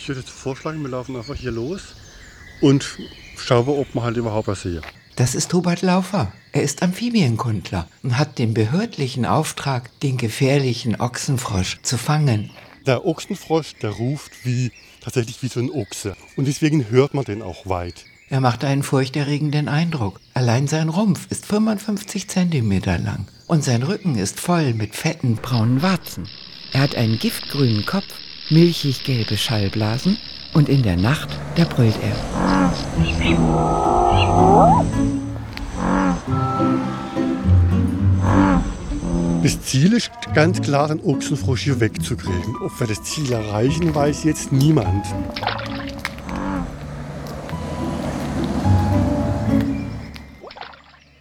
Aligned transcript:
Ich 0.00 0.06
würde 0.06 0.22
vorschlagen, 0.22 0.80
wir 0.82 0.90
laufen 0.90 1.16
einfach 1.16 1.34
hier 1.34 1.50
los 1.50 1.96
und 2.60 2.98
schauen, 3.36 3.68
ob 3.68 3.92
wir 3.96 4.02
halt 4.04 4.16
überhaupt 4.16 4.46
was 4.46 4.62
sehen. 4.62 4.80
Das 5.16 5.34
ist 5.34 5.52
Hubert 5.52 5.82
Laufer. 5.82 6.32
Er 6.52 6.62
ist 6.62 6.84
Amphibienkundler 6.84 7.88
und 8.04 8.16
hat 8.16 8.38
den 8.38 8.54
behördlichen 8.54 9.26
Auftrag, 9.26 9.90
den 10.00 10.16
gefährlichen 10.16 11.00
Ochsenfrosch 11.00 11.80
zu 11.82 11.98
fangen. 11.98 12.50
Der 12.86 13.04
Ochsenfrosch, 13.04 13.74
der 13.82 13.90
ruft 13.90 14.30
wie 14.44 14.70
tatsächlich 15.00 15.42
wie 15.42 15.48
so 15.48 15.58
ein 15.58 15.70
Ochse. 15.70 16.16
Und 16.36 16.46
deswegen 16.46 16.90
hört 16.90 17.12
man 17.12 17.24
den 17.24 17.42
auch 17.42 17.66
weit. 17.66 18.04
Er 18.30 18.40
macht 18.40 18.62
einen 18.64 18.84
furchterregenden 18.84 19.66
Eindruck. 19.66 20.20
Allein 20.32 20.68
sein 20.68 20.90
Rumpf 20.90 21.26
ist 21.30 21.44
55 21.44 22.28
Zentimeter 22.28 22.98
lang 22.98 23.26
und 23.48 23.64
sein 23.64 23.82
Rücken 23.82 24.16
ist 24.16 24.38
voll 24.38 24.74
mit 24.74 24.94
fetten 24.94 25.34
braunen 25.34 25.82
Warzen. 25.82 26.28
Er 26.72 26.82
hat 26.82 26.94
einen 26.94 27.18
giftgrünen 27.18 27.84
Kopf, 27.84 28.14
milchig 28.50 29.04
gelbe 29.04 29.36
Schallblasen 29.36 30.18
und 30.54 30.68
in 30.68 30.82
der 30.82 30.96
Nacht, 30.96 31.28
da 31.56 31.64
brüllt 31.64 31.96
er. 32.02 32.16
Das 39.42 39.60
Ziel 39.62 39.92
ist 39.92 40.10
ganz 40.34 40.60
klar, 40.60 40.88
den 40.88 41.00
Ochsenfrosch 41.00 41.62
hier 41.62 41.80
wegzukriegen. 41.80 42.56
Ob 42.64 42.78
wir 42.80 42.86
das 42.86 43.02
Ziel 43.02 43.32
erreichen, 43.32 43.94
weiß 43.94 44.24
jetzt 44.24 44.52
niemand. 44.52 45.06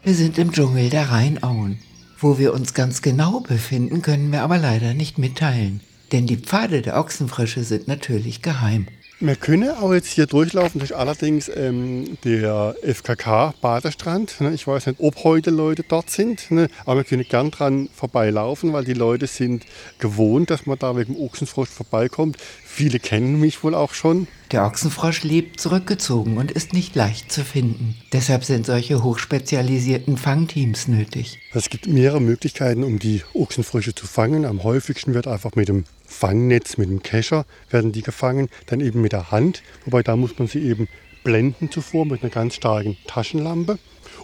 Wir 0.03 0.15
sind 0.15 0.37
im 0.37 0.51
Dschungel 0.51 0.89
der 0.89 1.11
Rheinauen. 1.11 1.79
Wo 2.19 2.39
wir 2.39 2.53
uns 2.53 2.73
ganz 2.73 3.01
genau 3.01 3.41
befinden, 3.41 4.01
können 4.01 4.31
wir 4.31 4.41
aber 4.41 4.57
leider 4.57 4.93
nicht 4.93 5.17
mitteilen. 5.17 5.81
Denn 6.11 6.27
die 6.27 6.37
Pfade 6.37 6.81
der 6.81 6.97
Ochsenfrösche 6.99 7.63
sind 7.63 7.87
natürlich 7.87 8.41
geheim. 8.41 8.87
Wir 9.19 9.35
können 9.35 9.71
auch 9.71 9.91
jetzt 9.95 10.09
hier 10.09 10.27
durchlaufen, 10.27 10.79
ist 10.79 10.93
allerdings 10.93 11.49
ähm, 11.49 12.19
der 12.23 12.75
FKK-Badestrand. 12.83 14.41
Ne? 14.41 14.53
Ich 14.53 14.67
weiß 14.67 14.85
nicht, 14.85 14.99
ob 14.99 15.23
heute 15.23 15.49
Leute 15.49 15.81
dort 15.81 16.11
sind, 16.11 16.51
ne? 16.51 16.67
aber 16.85 16.97
wir 16.97 17.03
können 17.03 17.25
gern 17.27 17.49
dran 17.49 17.89
vorbeilaufen, 17.95 18.73
weil 18.73 18.85
die 18.85 18.93
Leute 18.93 19.25
sind 19.25 19.65
gewohnt, 19.97 20.51
dass 20.51 20.67
man 20.67 20.77
da 20.77 20.95
wegen 20.95 21.15
dem 21.15 21.23
Ochsenfrosch 21.23 21.69
vorbeikommt. 21.69 22.37
Viele 22.63 22.99
kennen 22.99 23.39
mich 23.39 23.63
wohl 23.63 23.73
auch 23.73 23.95
schon. 23.95 24.27
Der 24.51 24.67
Ochsenfrosch 24.67 25.23
lebt 25.23 25.59
zurückgezogen 25.59 26.37
und 26.37 26.51
ist 26.51 26.73
nicht 26.73 26.95
leicht 26.95 27.31
zu 27.31 27.43
finden. 27.43 27.95
Deshalb 28.13 28.43
sind 28.43 28.67
solche 28.67 29.03
hochspezialisierten 29.03 30.17
Fangteams 30.17 30.87
nötig. 30.87 31.39
Es 31.53 31.71
gibt 31.71 31.87
mehrere 31.87 32.21
Möglichkeiten, 32.21 32.83
um 32.83 32.99
die 32.99 33.23
Ochsenfrösche 33.33 33.95
zu 33.95 34.05
fangen. 34.05 34.45
Am 34.45 34.61
häufigsten 34.61 35.15
wird 35.15 35.25
einfach 35.25 35.55
mit 35.55 35.69
dem 35.69 35.85
Fangnetz, 36.07 36.77
mit 36.77 36.89
dem 36.89 37.03
Kescher 37.03 37.45
werden 37.69 37.91
die 37.91 38.01
gefangen, 38.01 38.49
dann 38.65 38.79
eben 38.81 39.01
mit 39.01 39.11
der 39.11 39.29
Hand, 39.29 39.61
wobei 39.85 40.01
da 40.01 40.15
muss 40.15 40.39
man 40.39 40.47
sie 40.47 40.63
eben 40.63 40.87
blenden 41.23 41.69
zuvor 41.69 42.05
mit 42.05 42.23
einer 42.23 42.31
ganz 42.31 42.55
starken 42.55 42.97
Taschenlampe. 43.05 43.77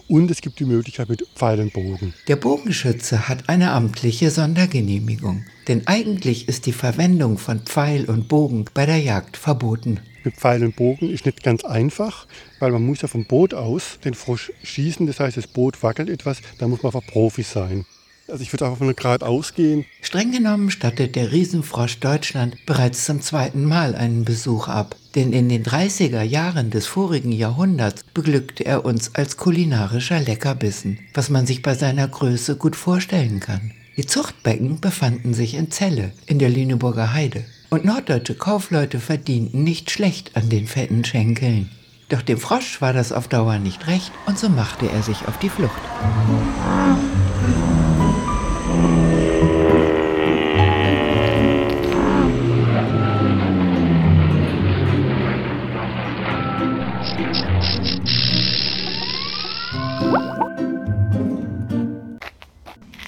Und 0.08 0.30
es 0.30 0.40
gibt 0.40 0.58
die 0.58 0.64
Möglichkeit 0.64 1.08
mit 1.08 1.26
Pfeil 1.34 1.60
und 1.60 1.72
Bogen. 1.72 2.14
Der 2.28 2.36
Bogenschütze 2.36 3.28
hat 3.28 3.48
eine 3.48 3.72
amtliche 3.72 4.30
Sondergenehmigung. 4.30 5.44
Denn 5.68 5.86
eigentlich 5.86 6.48
ist 6.48 6.66
die 6.66 6.72
Verwendung 6.72 7.38
von 7.38 7.60
Pfeil 7.60 8.06
und 8.06 8.28
Bogen 8.28 8.64
bei 8.74 8.86
der 8.86 8.98
Jagd 8.98 9.36
verboten. 9.36 10.00
Mit 10.24 10.36
Pfeil 10.36 10.64
und 10.64 10.76
Bogen 10.76 11.10
ist 11.10 11.26
nicht 11.26 11.42
ganz 11.42 11.64
einfach, 11.64 12.26
weil 12.58 12.72
man 12.72 12.84
muss 12.84 13.02
ja 13.02 13.08
vom 13.08 13.26
Boot 13.26 13.52
aus 13.52 13.98
den 14.04 14.14
Frosch 14.14 14.52
schießen. 14.62 15.06
Das 15.06 15.20
heißt, 15.20 15.36
das 15.36 15.46
Boot 15.46 15.82
wackelt 15.82 16.08
etwas, 16.08 16.40
da 16.58 16.68
muss 16.68 16.82
man 16.82 16.94
einfach 16.94 17.06
Profi 17.06 17.42
sein. 17.42 17.84
Also 18.26 18.42
ich 18.42 18.52
würde 18.52 18.64
einfach 18.64 18.78
von 18.78 18.94
geradeaus 18.96 19.54
gehen. 19.54 19.84
Streng 20.00 20.32
genommen 20.32 20.70
stattet 20.70 21.14
der 21.14 21.30
Riesenfrosch 21.30 22.00
Deutschland 22.00 22.56
bereits 22.64 23.04
zum 23.04 23.20
zweiten 23.20 23.64
Mal 23.64 23.94
einen 23.94 24.24
Besuch 24.24 24.68
ab. 24.68 24.96
Denn 25.14 25.32
in 25.32 25.48
den 25.48 25.62
30er 25.62 26.22
Jahren 26.22 26.70
des 26.70 26.86
vorigen 26.86 27.32
Jahrhunderts 27.32 28.02
beglückte 28.14 28.64
er 28.64 28.84
uns 28.84 29.14
als 29.14 29.36
kulinarischer 29.36 30.20
Leckerbissen, 30.20 30.98
was 31.12 31.28
man 31.28 31.46
sich 31.46 31.62
bei 31.62 31.74
seiner 31.74 32.08
Größe 32.08 32.56
gut 32.56 32.76
vorstellen 32.76 33.40
kann. 33.40 33.72
Die 33.96 34.06
Zuchtbecken 34.06 34.80
befanden 34.80 35.34
sich 35.34 35.54
in 35.54 35.70
Celle, 35.70 36.12
in 36.26 36.38
der 36.38 36.50
Lüneburger 36.50 37.12
Heide. 37.12 37.44
Und 37.70 37.84
norddeutsche 37.84 38.34
Kaufleute 38.34 39.00
verdienten 39.00 39.62
nicht 39.62 39.90
schlecht 39.90 40.36
an 40.36 40.48
den 40.48 40.66
fetten 40.66 41.04
Schenkeln. 41.04 41.70
Doch 42.08 42.22
dem 42.22 42.38
Frosch 42.38 42.80
war 42.80 42.92
das 42.92 43.12
auf 43.12 43.28
Dauer 43.28 43.58
nicht 43.58 43.86
recht 43.86 44.12
und 44.26 44.38
so 44.38 44.48
machte 44.48 44.90
er 44.90 45.02
sich 45.02 45.26
auf 45.28 45.38
die 45.38 45.48
Flucht. 45.48 45.80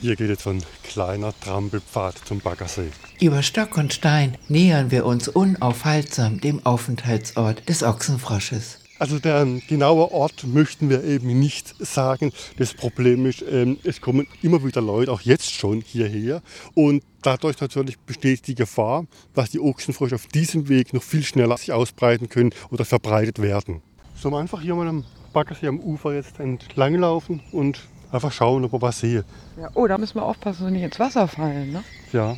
Hier 0.06 0.14
geht 0.14 0.28
jetzt 0.28 0.44
so 0.44 0.50
ein 0.50 0.62
kleiner 0.84 1.34
Trampelpfad 1.40 2.14
zum 2.24 2.38
Baggersee. 2.38 2.90
Über 3.20 3.42
Stock 3.42 3.76
und 3.76 3.92
Stein 3.92 4.38
nähern 4.46 4.92
wir 4.92 5.04
uns 5.04 5.26
unaufhaltsam 5.26 6.40
dem 6.40 6.64
Aufenthaltsort 6.64 7.68
des 7.68 7.82
Ochsenfrosches. 7.82 8.78
Also 9.00 9.18
der 9.18 9.44
genaue 9.66 10.12
Ort 10.12 10.46
möchten 10.46 10.90
wir 10.90 11.02
eben 11.02 11.36
nicht 11.40 11.74
sagen. 11.84 12.30
Das 12.56 12.72
Problem 12.72 13.26
ist, 13.26 13.42
ähm, 13.50 13.78
es 13.82 14.00
kommen 14.00 14.28
immer 14.42 14.64
wieder 14.64 14.80
Leute, 14.80 15.10
auch 15.10 15.22
jetzt 15.22 15.52
schon 15.52 15.80
hierher. 15.80 16.40
Und 16.74 17.02
dadurch 17.22 17.60
natürlich 17.60 17.98
besteht 17.98 18.46
die 18.46 18.54
Gefahr, 18.54 19.06
dass 19.34 19.50
die 19.50 19.58
Ochsenfrösche 19.58 20.14
auf 20.14 20.28
diesem 20.28 20.68
Weg 20.68 20.94
noch 20.94 21.02
viel 21.02 21.24
schneller 21.24 21.56
sich 21.56 21.72
ausbreiten 21.72 22.28
können 22.28 22.50
oder 22.70 22.84
verbreitet 22.84 23.42
werden. 23.42 23.82
Sollen 24.14 24.34
wir 24.34 24.38
einfach 24.38 24.60
hier 24.60 24.76
mal 24.76 24.86
am 24.86 25.04
Baggersee 25.32 25.66
am 25.66 25.80
Ufer 25.80 26.14
jetzt 26.14 26.38
entlang 26.38 26.94
laufen 26.94 27.42
und 27.50 27.80
einfach 28.16 28.32
schauen, 28.32 28.64
ob 28.64 28.72
wir 28.72 28.82
was 28.82 29.00
sehen. 29.00 29.24
Ja, 29.60 29.70
oh, 29.74 29.86
da 29.86 29.98
müssen 29.98 30.16
wir 30.16 30.24
aufpassen, 30.24 30.64
dass 30.64 30.66
wir 30.66 30.72
nicht 30.72 30.82
ins 30.82 30.98
Wasser 30.98 31.28
fallen. 31.28 31.72
Ne? 31.72 31.84
Ja. 32.12 32.36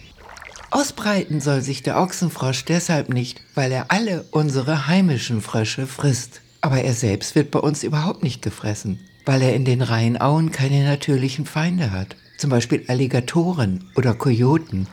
Ausbreiten 0.70 1.40
soll 1.40 1.62
sich 1.62 1.82
der 1.82 1.98
Ochsenfrosch 1.98 2.64
deshalb 2.66 3.08
nicht, 3.08 3.40
weil 3.54 3.72
er 3.72 3.86
alle 3.88 4.24
unsere 4.30 4.86
heimischen 4.86 5.40
Frösche 5.40 5.86
frisst. 5.86 6.42
Aber 6.60 6.82
er 6.82 6.92
selbst 6.92 7.34
wird 7.34 7.50
bei 7.50 7.60
uns 7.60 7.82
überhaupt 7.84 8.22
nicht 8.22 8.42
gefressen, 8.42 9.00
weil 9.24 9.40
er 9.42 9.54
in 9.54 9.64
den 9.64 9.80
Rheinauen 9.80 10.52
keine 10.52 10.84
natürlichen 10.84 11.46
Feinde 11.46 11.90
hat. 11.90 12.16
Zum 12.36 12.50
Beispiel 12.50 12.84
Alligatoren 12.88 13.90
oder 13.96 14.14
Kojoten. 14.14 14.86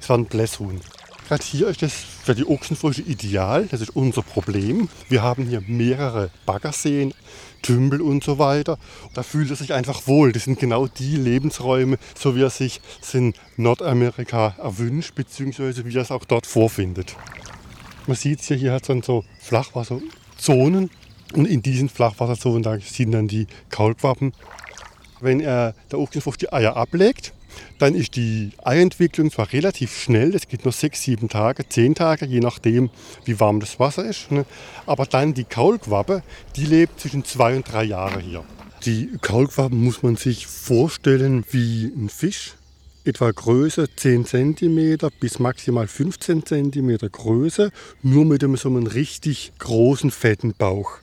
Es 0.00 0.08
war 0.08 0.18
ein 0.18 0.26
Blässhuhn. 0.26 0.80
Gerade 1.26 1.42
hier 1.42 1.68
ist 1.68 1.80
das 1.80 1.92
für 1.92 2.34
die 2.34 2.46
Ochsenfrösche 2.46 3.00
ideal. 3.00 3.66
Das 3.70 3.80
ist 3.80 3.96
unser 3.96 4.22
Problem. 4.22 4.90
Wir 5.08 5.22
haben 5.22 5.46
hier 5.46 5.62
mehrere 5.66 6.30
Baggerseen, 6.44 7.14
Tümpel 7.62 8.02
und 8.02 8.22
so 8.22 8.38
weiter. 8.38 8.78
Da 9.14 9.22
fühlt 9.22 9.48
er 9.48 9.56
sich 9.56 9.72
einfach 9.72 10.06
wohl. 10.06 10.32
Das 10.32 10.44
sind 10.44 10.58
genau 10.58 10.86
die 10.86 11.16
Lebensräume, 11.16 11.96
so 12.14 12.36
wie 12.36 12.42
er 12.42 12.50
sich 12.50 12.82
in 13.14 13.32
Nordamerika 13.56 14.54
erwünscht, 14.58 15.14
beziehungsweise 15.14 15.86
wie 15.86 15.96
er 15.96 16.02
es 16.02 16.10
auch 16.10 16.26
dort 16.26 16.46
vorfindet. 16.46 17.16
Man 18.06 18.18
sieht 18.18 18.40
es 18.40 18.48
hier, 18.48 18.58
hier 18.58 18.72
hat 18.72 18.82
es 18.82 18.88
dann 18.88 19.00
so 19.00 19.24
Flachwasserzonen. 19.40 20.90
Und 21.32 21.46
in 21.46 21.62
diesen 21.62 21.88
Flachwasserzonen 21.88 22.62
da 22.62 22.78
sind 22.78 23.12
dann 23.12 23.28
die 23.28 23.46
Kaulquappen. 23.70 24.34
Wenn 25.20 25.40
er, 25.40 25.74
der 25.90 25.98
Ochsenfrosch 26.00 26.36
die 26.36 26.52
Eier 26.52 26.76
ablegt, 26.76 27.32
dann 27.78 27.94
ist 27.94 28.16
die 28.16 28.50
Eientwicklung 28.62 29.30
zwar 29.30 29.52
relativ 29.52 29.96
schnell, 29.96 30.32
das 30.32 30.48
geht 30.48 30.64
nur 30.64 30.72
sechs, 30.72 31.02
sieben 31.02 31.28
Tage, 31.28 31.68
zehn 31.68 31.94
Tage, 31.94 32.26
je 32.26 32.40
nachdem, 32.40 32.90
wie 33.24 33.38
warm 33.40 33.60
das 33.60 33.78
Wasser 33.80 34.04
ist. 34.04 34.30
Ne? 34.30 34.44
Aber 34.86 35.06
dann 35.06 35.34
die 35.34 35.44
Kaulquappe, 35.44 36.22
die 36.56 36.66
lebt 36.66 37.00
zwischen 37.00 37.24
zwei 37.24 37.56
und 37.56 37.70
drei 37.70 37.84
Jahre 37.84 38.20
hier. 38.20 38.44
Die 38.84 39.10
Kaulquappen 39.20 39.82
muss 39.82 40.02
man 40.02 40.16
sich 40.16 40.46
vorstellen 40.46 41.44
wie 41.50 41.86
ein 41.86 42.08
Fisch, 42.08 42.54
etwa 43.04 43.30
Größe 43.30 43.88
10 43.94 44.26
cm 44.26 44.98
bis 45.20 45.38
maximal 45.38 45.86
15 45.86 46.44
cm 46.44 46.98
Größe, 47.10 47.70
nur 48.02 48.24
mit 48.24 48.42
einem 48.42 48.56
so 48.56 48.68
einem 48.68 48.86
richtig 48.86 49.52
großen, 49.58 50.10
fetten 50.10 50.54
Bauch. 50.56 50.98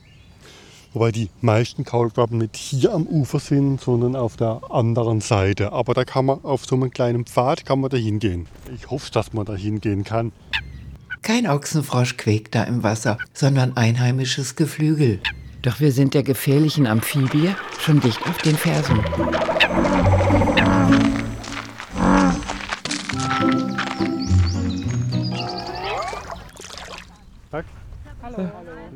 Wobei 0.94 1.12
die 1.12 1.30
meisten 1.40 1.86
Kaulquappen 1.86 2.38
nicht 2.38 2.56
hier 2.56 2.94
am 2.94 3.08
Ufer 3.08 3.40
sind, 3.40 3.80
sondern 3.80 4.16
auf 4.16 4.36
der 4.36 4.62
anderen 4.70 5.22
Seite. 5.22 5.72
Aber 5.72 5.94
da 5.94 6.04
kann 6.04 6.26
man 6.26 6.44
auf 6.44 6.66
so 6.66 6.76
einem 6.76 6.92
kleinen 6.92 7.26
Pfad 7.26 7.66
kann 7.66 7.80
man 7.80 7.90
da 7.90 7.98
hingehen. 7.98 8.48
Ich 8.76 8.90
hoffe, 8.90 9.10
dass 9.12 9.32
man 9.32 9.46
da 9.46 9.56
hingehen 9.56 10.04
kann. 10.04 10.34
Kein 11.22 11.48
Ochsenfrosch 11.48 12.18
quäkt 12.18 12.56
da 12.56 12.64
im 12.64 12.84
Wasser, 12.84 13.18
sondern 13.34 13.78
einheimisches 13.78 14.56
Geflügel. 14.56 15.22
Doch 15.62 15.80
wir 15.80 15.92
sind 15.92 16.14
der 16.14 16.24
gefährlichen 16.24 16.88
Amphibie 16.88 17.56
schon 17.80 18.02
dicht 18.02 18.20
auf 18.28 18.40
den 18.40 18.58
Fersen. 18.58 19.00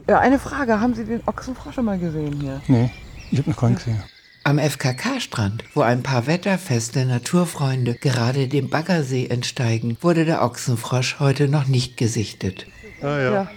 Ja, 0.08 0.20
eine 0.20 0.38
Frage. 0.38 0.80
Haben 0.80 0.94
Sie 0.94 1.04
den 1.04 1.22
Ochsenfrosch 1.26 1.76
schon 1.76 1.86
mal 1.86 1.98
gesehen 1.98 2.40
hier? 2.40 2.62
Nee, 2.68 2.92
ich 3.32 3.40
habe 3.40 3.50
noch 3.50 3.58
keinen 3.58 3.76
gesehen. 3.76 4.04
Am 4.44 4.60
FKK-Strand, 4.60 5.64
wo 5.74 5.82
ein 5.82 6.04
paar 6.04 6.28
wetterfeste 6.28 7.06
Naturfreunde 7.06 7.96
gerade 7.96 8.48
dem 8.48 8.70
Baggersee 8.70 9.26
entsteigen, 9.28 9.98
wurde 10.02 10.26
der 10.26 10.44
Ochsenfrosch 10.44 11.20
heute 11.20 11.48
noch 11.48 11.66
nicht 11.66 11.98
gesichtet. 11.98 12.68
Ah, 13.02 13.18
ja. 13.18 13.34
Ja. 13.34 13.52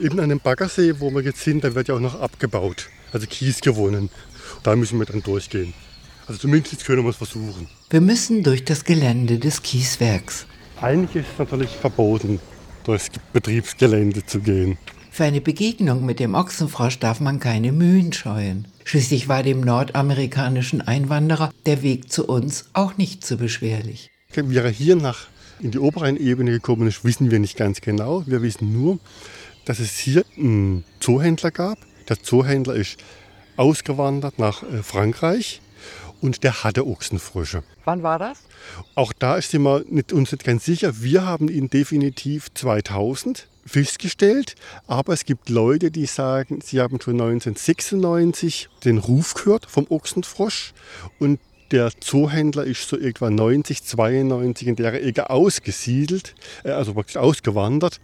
Eben 0.00 0.18
an 0.18 0.28
dem 0.28 0.40
Baggersee, 0.40 0.94
wo 0.98 1.10
wir 1.12 1.22
jetzt 1.22 1.44
sind, 1.44 1.62
da 1.62 1.76
wird 1.76 1.86
ja 1.86 1.94
auch 1.94 2.00
noch 2.00 2.20
abgebaut. 2.20 2.88
Also 3.12 3.28
Kies 3.28 3.60
gewonnen. 3.60 4.10
Da 4.64 4.74
müssen 4.74 4.98
wir 4.98 5.06
dann 5.06 5.22
durchgehen. 5.22 5.72
Also 6.26 6.40
zumindest 6.40 6.84
können 6.84 7.04
wir 7.04 7.10
es 7.10 7.16
versuchen. 7.16 7.68
Wir 7.90 8.00
müssen 8.00 8.42
durch 8.42 8.64
das 8.64 8.84
Gelände 8.84 9.38
des 9.38 9.62
Kieswerks. 9.62 10.46
Eigentlich 10.80 11.24
ist 11.24 11.32
es 11.32 11.38
natürlich 11.38 11.70
verboten, 11.70 12.40
durchs 12.82 13.06
Betriebsgelände 13.32 14.26
zu 14.26 14.40
gehen. 14.40 14.76
Für 15.16 15.24
eine 15.24 15.40
Begegnung 15.40 16.04
mit 16.04 16.20
dem 16.20 16.34
Ochsenfrosch 16.34 16.98
darf 16.98 17.20
man 17.20 17.40
keine 17.40 17.72
Mühen 17.72 18.12
scheuen. 18.12 18.68
Schließlich 18.84 19.28
war 19.28 19.42
dem 19.42 19.62
nordamerikanischen 19.62 20.82
Einwanderer 20.82 21.54
der 21.64 21.80
Weg 21.80 22.12
zu 22.12 22.26
uns 22.26 22.66
auch 22.74 22.98
nicht 22.98 23.24
so 23.24 23.38
beschwerlich. 23.38 24.10
Wie 24.34 24.58
er 24.58 24.68
hier 24.68 24.94
nach 24.94 25.28
in 25.58 25.70
die 25.70 25.78
Oberrheinebene 25.78 26.50
gekommen 26.50 26.86
ist, 26.86 27.02
wissen 27.02 27.30
wir 27.30 27.38
nicht 27.38 27.56
ganz 27.56 27.80
genau. 27.80 28.24
Wir 28.26 28.42
wissen 28.42 28.74
nur, 28.74 28.98
dass 29.64 29.78
es 29.78 29.96
hier 29.96 30.22
einen 30.36 30.84
Zoohändler 31.00 31.50
gab. 31.50 31.78
Der 32.10 32.22
Zoohändler 32.22 32.74
ist 32.74 32.98
ausgewandert 33.56 34.38
nach 34.38 34.64
äh, 34.64 34.82
Frankreich 34.82 35.62
und 36.20 36.44
der 36.44 36.62
hatte 36.62 36.86
Ochsenfrösche. 36.86 37.62
Wann 37.86 38.02
war 38.02 38.18
das? 38.18 38.42
Auch 38.94 39.14
da 39.14 39.40
sind 39.40 39.62
wir 39.62 39.82
nicht, 39.88 40.12
uns 40.12 40.32
nicht 40.32 40.44
ganz 40.44 40.66
sicher. 40.66 41.00
Wir 41.00 41.24
haben 41.24 41.48
ihn 41.48 41.70
definitiv 41.70 42.52
2000 42.52 43.48
festgestellt, 43.66 44.54
aber 44.86 45.12
es 45.12 45.24
gibt 45.24 45.48
Leute, 45.48 45.90
die 45.90 46.06
sagen, 46.06 46.60
sie 46.62 46.80
haben 46.80 47.00
schon 47.00 47.20
1996 47.20 48.68
den 48.84 48.98
Ruf 48.98 49.34
gehört 49.34 49.66
vom 49.66 49.86
Ochsenfrosch 49.90 50.72
und 51.18 51.40
der 51.72 51.90
Zoohändler 51.98 52.64
ist 52.64 52.88
so 52.88 52.96
etwa 52.96 53.28
90, 53.28 53.82
92 53.82 54.68
in 54.68 54.76
der 54.76 54.94
Ecke 55.04 55.30
ausgesiedelt, 55.30 56.34
äh, 56.62 56.70
also 56.70 56.94
praktisch 56.94 57.16
ausgewandert. 57.16 58.00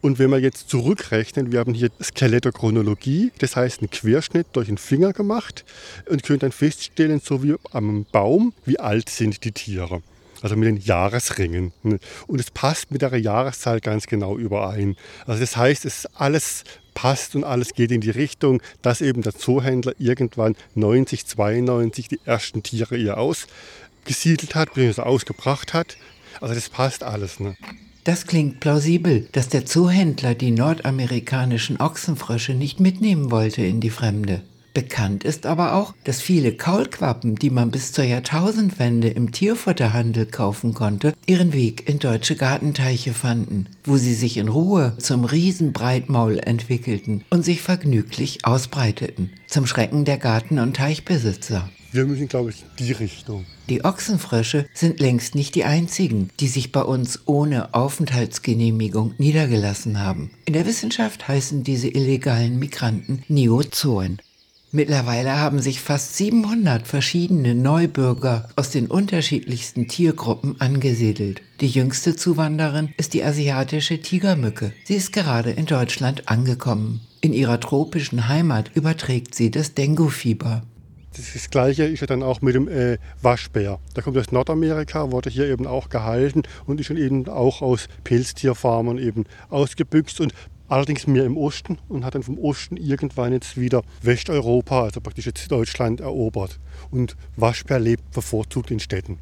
Und 0.00 0.18
wenn 0.18 0.30
wir 0.30 0.40
jetzt 0.40 0.68
zurückrechnen, 0.68 1.52
wir 1.52 1.60
haben 1.60 1.74
hier 1.74 1.90
Skelettochronologie, 2.02 3.30
das 3.38 3.54
heißt 3.54 3.80
einen 3.80 3.90
Querschnitt 3.90 4.48
durch 4.52 4.66
den 4.66 4.78
Finger 4.78 5.12
gemacht 5.12 5.64
und 6.10 6.24
können 6.24 6.40
dann 6.40 6.52
feststellen, 6.52 7.20
so 7.20 7.42
wie 7.44 7.54
am 7.70 8.04
Baum, 8.10 8.52
wie 8.64 8.80
alt 8.80 9.08
sind 9.08 9.44
die 9.44 9.52
Tiere. 9.52 10.02
Also 10.44 10.56
mit 10.56 10.68
den 10.68 10.76
Jahresringen. 10.76 11.72
Und 11.82 12.38
es 12.38 12.50
passt 12.50 12.90
mit 12.90 13.00
der 13.00 13.16
Jahreszahl 13.16 13.80
ganz 13.80 14.06
genau 14.06 14.36
überein. 14.36 14.94
Also 15.24 15.40
das 15.40 15.56
heißt, 15.56 15.86
es 15.86 16.04
alles 16.16 16.64
passt 16.92 17.34
und 17.34 17.44
alles 17.44 17.72
geht 17.72 17.90
in 17.90 18.02
die 18.02 18.10
Richtung, 18.10 18.60
dass 18.82 19.00
eben 19.00 19.22
der 19.22 19.34
Zoohändler 19.34 19.94
irgendwann 19.96 20.54
90, 20.74 21.24
92 21.24 22.08
die 22.08 22.20
ersten 22.26 22.62
Tiere 22.62 22.94
hier 22.98 23.16
ausgesiedelt 23.16 24.54
hat, 24.54 24.74
bzw. 24.74 25.00
ausgebracht 25.00 25.72
hat. 25.72 25.96
Also 26.42 26.54
das 26.54 26.68
passt 26.68 27.04
alles. 27.04 27.40
Ne? 27.40 27.56
Das 28.04 28.26
klingt 28.26 28.60
plausibel, 28.60 29.26
dass 29.32 29.48
der 29.48 29.64
Zoohändler 29.64 30.34
die 30.34 30.50
nordamerikanischen 30.50 31.80
Ochsenfrösche 31.80 32.52
nicht 32.52 32.80
mitnehmen 32.80 33.30
wollte 33.30 33.62
in 33.62 33.80
die 33.80 33.88
Fremde. 33.88 34.42
Bekannt 34.74 35.22
ist 35.22 35.46
aber 35.46 35.74
auch, 35.74 35.94
dass 36.02 36.20
viele 36.20 36.52
Kaulquappen, 36.52 37.36
die 37.36 37.50
man 37.50 37.70
bis 37.70 37.92
zur 37.92 38.02
Jahrtausendwende 38.02 39.08
im 39.08 39.30
Tierfutterhandel 39.30 40.26
kaufen 40.26 40.74
konnte, 40.74 41.14
ihren 41.26 41.52
Weg 41.52 41.88
in 41.88 42.00
deutsche 42.00 42.34
Gartenteiche 42.34 43.14
fanden, 43.14 43.68
wo 43.84 43.96
sie 43.98 44.14
sich 44.14 44.36
in 44.36 44.48
Ruhe 44.48 44.96
zum 44.98 45.24
Riesenbreitmaul 45.24 46.40
entwickelten 46.40 47.22
und 47.30 47.44
sich 47.44 47.62
vergnüglich 47.62 48.44
ausbreiteten, 48.44 49.30
zum 49.46 49.68
Schrecken 49.68 50.04
der 50.04 50.18
Garten- 50.18 50.58
und 50.58 50.74
Teichbesitzer. 50.74 51.70
Wir 51.92 52.06
müssen, 52.06 52.26
glaube 52.26 52.50
ich, 52.50 52.64
die 52.80 52.90
Richtung. 52.90 53.46
Die 53.68 53.84
Ochsenfrösche 53.84 54.66
sind 54.74 54.98
längst 54.98 55.36
nicht 55.36 55.54
die 55.54 55.62
einzigen, 55.62 56.30
die 56.40 56.48
sich 56.48 56.72
bei 56.72 56.82
uns 56.82 57.20
ohne 57.26 57.72
Aufenthaltsgenehmigung 57.72 59.14
niedergelassen 59.18 60.00
haben. 60.00 60.32
In 60.46 60.54
der 60.54 60.66
Wissenschaft 60.66 61.28
heißen 61.28 61.62
diese 61.62 61.86
illegalen 61.86 62.58
Migranten 62.58 63.22
Neozoen. 63.28 64.18
Mittlerweile 64.76 65.38
haben 65.38 65.60
sich 65.60 65.80
fast 65.80 66.16
700 66.16 66.84
verschiedene 66.84 67.54
Neubürger 67.54 68.48
aus 68.56 68.70
den 68.70 68.88
unterschiedlichsten 68.88 69.86
Tiergruppen 69.86 70.60
angesiedelt. 70.60 71.42
Die 71.60 71.68
jüngste 71.68 72.16
Zuwanderin 72.16 72.92
ist 72.96 73.14
die 73.14 73.22
asiatische 73.22 74.00
Tigermücke. 74.00 74.72
Sie 74.82 74.96
ist 74.96 75.12
gerade 75.12 75.52
in 75.52 75.66
Deutschland 75.66 76.28
angekommen. 76.28 77.02
In 77.20 77.32
ihrer 77.32 77.60
tropischen 77.60 78.26
Heimat 78.26 78.72
überträgt 78.74 79.36
sie 79.36 79.52
das 79.52 79.74
Dengue-Fieber. 79.74 80.64
Das, 81.16 81.32
das 81.32 81.50
Gleiche 81.50 81.84
ist 81.84 82.00
ja 82.00 82.08
dann 82.08 82.24
auch 82.24 82.40
mit 82.40 82.56
dem 82.56 82.66
äh, 82.66 82.98
Waschbär. 83.22 83.78
Der 83.94 84.02
kommt 84.02 84.18
aus 84.18 84.32
Nordamerika, 84.32 85.12
wurde 85.12 85.30
hier 85.30 85.46
eben 85.46 85.68
auch 85.68 85.88
gehalten 85.88 86.42
und 86.66 86.80
ist 86.80 86.86
schon 86.86 86.96
eben 86.96 87.28
auch 87.28 87.62
aus 87.62 87.86
Pelztierfarmen 88.02 88.98
eben 88.98 89.24
ausgebüxt 89.50 90.20
und 90.20 90.34
allerdings 90.68 91.06
mehr 91.06 91.24
im 91.24 91.36
Osten 91.36 91.78
und 91.88 92.04
hat 92.04 92.14
dann 92.14 92.22
vom 92.22 92.38
Osten 92.38 92.76
irgendwann 92.76 93.32
jetzt 93.32 93.58
wieder 93.58 93.82
Westeuropa, 94.02 94.84
also 94.84 95.00
praktisch 95.00 95.26
jetzt 95.26 95.50
Deutschland 95.50 96.00
erobert. 96.00 96.58
Und 96.90 97.16
Waschbär 97.36 97.78
lebt 97.78 98.10
bevorzugt 98.12 98.70
in 98.70 98.80
Städten. 98.80 99.18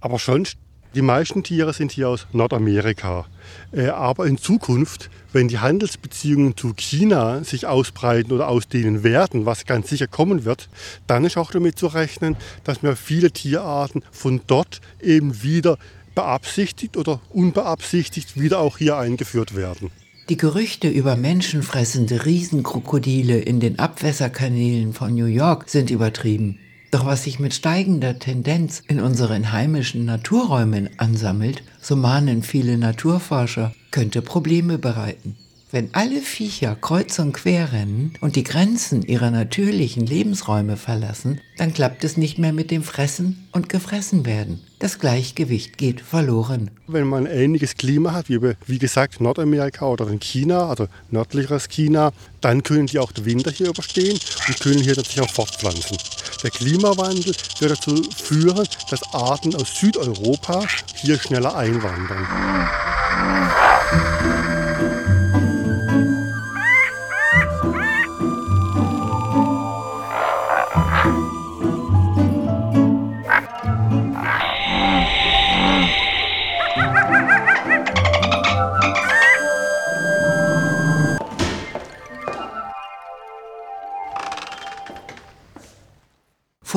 Aber 0.00 0.18
sonst, 0.18 0.58
die 0.94 1.02
meisten 1.02 1.42
Tiere 1.42 1.72
sind 1.72 1.90
hier 1.92 2.10
aus 2.10 2.26
Nordamerika. 2.32 3.24
Äh, 3.72 3.86
aber 3.86 4.26
in 4.26 4.36
Zukunft, 4.36 5.08
wenn 5.32 5.48
die 5.48 5.58
Handelsbeziehungen 5.58 6.54
zu 6.54 6.74
China 6.74 7.42
sich 7.44 7.66
ausbreiten 7.66 8.32
oder 8.32 8.48
ausdehnen 8.48 9.02
werden, 9.02 9.46
was 9.46 9.64
ganz 9.64 9.88
sicher 9.88 10.06
kommen 10.06 10.44
wird, 10.44 10.68
dann 11.06 11.24
ist 11.24 11.38
auch 11.38 11.50
damit 11.50 11.78
zu 11.78 11.86
rechnen, 11.86 12.36
dass 12.64 12.82
wir 12.82 12.94
viele 12.96 13.30
Tierarten 13.30 14.02
von 14.10 14.42
dort 14.46 14.82
eben 15.00 15.42
wieder 15.42 15.78
beabsichtigt 16.14 16.98
oder 16.98 17.20
unbeabsichtigt 17.30 18.38
wieder 18.38 18.58
auch 18.58 18.76
hier 18.76 18.98
eingeführt 18.98 19.56
werden. 19.56 19.90
Die 20.32 20.38
Gerüchte 20.38 20.88
über 20.88 21.14
menschenfressende 21.14 22.24
Riesenkrokodile 22.24 23.38
in 23.38 23.60
den 23.60 23.78
Abwässerkanälen 23.78 24.94
von 24.94 25.14
New 25.14 25.26
York 25.26 25.68
sind 25.68 25.90
übertrieben. 25.90 26.58
Doch 26.90 27.04
was 27.04 27.24
sich 27.24 27.38
mit 27.38 27.52
steigender 27.52 28.18
Tendenz 28.18 28.82
in 28.88 29.02
unseren 29.02 29.52
heimischen 29.52 30.06
Naturräumen 30.06 30.88
ansammelt, 30.96 31.62
so 31.82 31.96
mahnen 31.96 32.42
viele 32.42 32.78
Naturforscher, 32.78 33.74
könnte 33.90 34.22
Probleme 34.22 34.78
bereiten. 34.78 35.36
Wenn 35.74 35.88
alle 35.94 36.20
Viecher 36.20 36.76
kreuz 36.78 37.18
und 37.18 37.32
quer 37.32 37.72
rennen 37.72 38.12
und 38.20 38.36
die 38.36 38.44
Grenzen 38.44 39.00
ihrer 39.00 39.30
natürlichen 39.30 40.04
Lebensräume 40.04 40.76
verlassen, 40.76 41.40
dann 41.56 41.72
klappt 41.72 42.04
es 42.04 42.18
nicht 42.18 42.38
mehr 42.38 42.52
mit 42.52 42.70
dem 42.70 42.82
Fressen 42.82 43.48
und 43.52 43.70
gefressen 43.70 44.26
werden. 44.26 44.60
Das 44.80 44.98
Gleichgewicht 44.98 45.78
geht 45.78 46.02
verloren. 46.02 46.70
Wenn 46.88 47.06
man 47.06 47.26
ein 47.26 47.32
ähnliches 47.32 47.74
Klima 47.74 48.12
hat, 48.12 48.28
wie, 48.28 48.38
wie 48.66 48.78
gesagt 48.78 49.22
Nordamerika 49.22 49.86
oder 49.86 50.08
in 50.08 50.20
China, 50.20 50.68
also 50.68 50.88
nördlicheres 51.10 51.70
China, 51.70 52.12
dann 52.42 52.62
können 52.62 52.84
die 52.84 52.98
auch 52.98 53.12
den 53.12 53.24
Winter 53.24 53.50
hier 53.50 53.70
überstehen 53.70 54.18
und 54.48 54.60
können 54.60 54.80
hier 54.80 54.94
sich 54.96 55.22
auch 55.22 55.30
fortpflanzen. 55.30 55.96
Der 56.42 56.50
Klimawandel 56.50 57.34
wird 57.60 57.70
dazu 57.70 58.02
führen, 58.14 58.68
dass 58.90 59.02
Arten 59.14 59.54
aus 59.54 59.74
Südeuropa 59.80 60.66
hier 61.00 61.18
schneller 61.18 61.56
einwandern. 61.56 62.26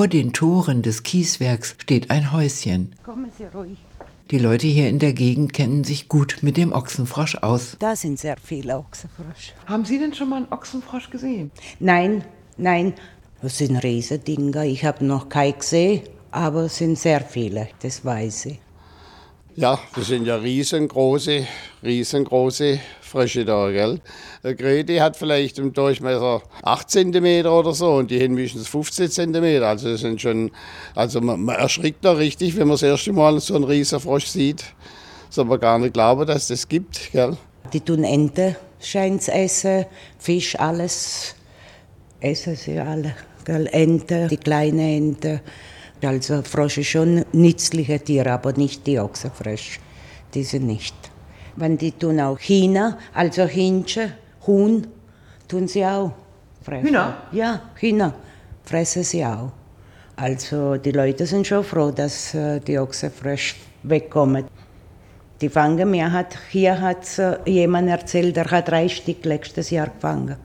Vor 0.05 0.09
den 0.11 0.33
Toren 0.33 0.83
des 0.83 1.01
Kieswerks 1.01 1.75
steht 1.79 2.11
ein 2.11 2.31
Häuschen. 2.31 2.93
Kommen 3.03 3.31
Sie 3.35 3.45
ruhig. 3.45 3.79
Die 4.29 4.37
Leute 4.37 4.67
hier 4.67 4.87
in 4.87 4.99
der 4.99 5.13
Gegend 5.13 5.51
kennen 5.51 5.83
sich 5.83 6.09
gut 6.09 6.37
mit 6.41 6.57
dem 6.57 6.73
Ochsenfrosch 6.73 7.37
aus. 7.37 7.75
Da 7.79 7.95
sind 7.95 8.19
sehr 8.19 8.35
viele 8.37 8.77
Ochsenfrösche. 8.77 9.53
Haben 9.65 9.83
Sie 9.83 9.97
denn 9.97 10.13
schon 10.13 10.29
mal 10.29 10.35
einen 10.35 10.51
Ochsenfrosch 10.53 11.09
gesehen? 11.09 11.49
Nein, 11.79 12.23
nein, 12.55 12.93
das 13.41 13.57
sind 13.57 13.77
Riesendinger. 13.77 14.65
Ich 14.65 14.85
habe 14.85 15.03
noch 15.03 15.27
keinen 15.27 15.57
gesehen, 15.57 16.03
aber 16.29 16.65
es 16.65 16.77
sind 16.77 16.99
sehr 16.99 17.21
viele, 17.21 17.69
das 17.81 18.05
weiß 18.05 18.45
ich. 18.45 18.59
Ja, 19.57 19.79
das 19.95 20.07
sind 20.07 20.25
ja 20.27 20.35
riesengroße, 20.35 21.47
riesengroße 21.81 22.77
Frösche 22.99 23.45
da, 23.45 23.71
gell? 23.71 24.01
Der 24.43 24.53
Kreti 24.53 24.97
hat 24.97 25.15
vielleicht 25.15 25.59
im 25.59 25.71
Durchmesser 25.71 26.41
8 26.61 26.91
cm 26.91 27.45
oder 27.45 27.73
so 27.73 27.93
und 27.93 28.11
die 28.11 28.19
höchstens 28.19 28.67
15 28.67 29.09
cm. 29.09 29.63
Also 29.63 29.91
das 29.91 30.01
sind 30.01 30.19
schon, 30.19 30.51
also 30.93 31.21
man, 31.21 31.41
man 31.41 31.55
erschrickt 31.55 32.03
da 32.03 32.11
richtig, 32.11 32.57
wenn 32.57 32.67
man 32.67 32.73
das 32.73 32.83
erste 32.83 33.13
Mal 33.13 33.39
so 33.39 33.55
einen 33.55 33.63
Riesenfrosch 33.63 34.25
sieht. 34.25 34.65
Soll 35.29 35.45
man 35.45 35.61
gar 35.61 35.79
nicht 35.79 35.93
glauben, 35.93 36.27
dass 36.27 36.49
das 36.49 36.67
gibt, 36.67 37.13
gell? 37.13 37.37
Die 37.71 37.79
tun 37.79 38.03
Ente, 38.03 38.57
scheint 38.81 39.25
essen, 39.29 39.85
Fisch, 40.19 40.59
alles 40.59 41.33
essen 42.19 42.57
sie 42.57 42.77
alle. 42.77 43.15
Gell? 43.45 43.69
Ente, 43.71 44.27
die 44.29 44.35
kleine 44.35 44.97
Ente. 44.97 45.39
Also 46.03 46.41
Frösche 46.43 46.83
schon 46.83 47.25
nützliche 47.31 47.99
Tiere, 47.99 48.31
aber 48.31 48.53
nicht 48.53 48.85
die 48.85 48.99
Ochsenfrösche. 48.99 49.79
Diese 50.33 50.59
nicht. 50.59 50.95
Wenn 51.55 51.77
die 51.77 51.93
tun 51.93 52.19
auch 52.19 52.37
China, 52.37 52.97
also 53.13 53.43
Hähnchen, 53.43 54.13
Huhn, 54.45 54.85
tun 55.47 55.67
sie 55.67 55.85
auch 55.85 56.11
fressen. 56.61 56.87
Hühner? 56.87 57.17
Ja, 57.31 57.61
Hühner 57.75 58.13
fressen 58.65 59.03
sie 59.03 59.25
auch. 59.25 59.51
Also 60.17 60.77
die 60.77 60.91
Leute 60.91 61.25
sind 61.25 61.47
schon 61.47 61.63
froh, 61.63 61.91
dass 61.91 62.33
äh, 62.33 62.59
die 62.59 62.77
Ochse 62.79 63.09
frisch 63.09 63.55
wegkommen. 63.83 64.45
Die 65.41 65.49
fangen, 65.49 65.91
mir 65.91 66.11
hat, 66.11 66.37
hier 66.49 66.79
hat 66.79 67.19
äh, 67.19 67.37
jemand 67.45 67.89
erzählt, 67.89 68.35
der 68.35 68.49
hat 68.49 68.69
drei 68.69 68.87
Stück 68.87 69.25
letztes 69.25 69.69
Jahr 69.69 69.87
gefangen. 69.87 70.37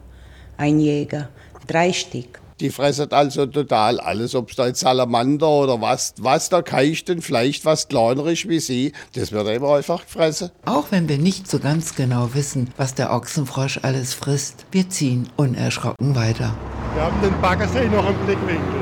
Ein 0.57 0.79
Jäger, 0.79 1.29
drei 1.67 1.93
Stück. 1.93 2.40
Die 2.61 2.69
fressen 2.69 3.11
also 3.11 3.47
total 3.47 3.99
alles, 3.99 4.35
ob 4.35 4.51
es 4.51 4.55
da 4.55 4.67
jetzt 4.67 4.81
Salamander 4.81 5.49
oder 5.49 5.81
was, 5.81 6.13
was 6.19 6.47
da 6.49 6.61
keichten, 6.61 7.23
vielleicht 7.23 7.65
was 7.65 7.87
kleiner 7.87 8.27
ist 8.27 8.47
wie 8.47 8.59
sie, 8.59 8.93
das 9.15 9.31
wird 9.31 9.47
immer 9.47 9.77
einfach 9.77 10.05
gefressen. 10.05 10.51
Auch 10.65 10.85
wenn 10.91 11.09
wir 11.09 11.17
nicht 11.17 11.49
so 11.49 11.57
ganz 11.57 11.95
genau 11.95 12.35
wissen, 12.35 12.69
was 12.77 12.93
der 12.93 13.11
Ochsenfrosch 13.13 13.79
alles 13.81 14.13
frisst, 14.13 14.67
wir 14.71 14.87
ziehen 14.87 15.27
unerschrocken 15.37 16.15
weiter. 16.15 16.53
Wir 16.93 17.01
haben 17.01 17.19
den 17.23 17.41
Baggersee 17.41 17.89
noch 17.89 18.07
im 18.07 18.15
Blickwinkel. 18.27 18.81